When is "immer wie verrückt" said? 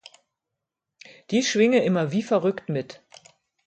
1.83-2.69